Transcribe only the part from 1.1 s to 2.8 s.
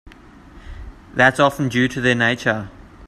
That's often due to their nature.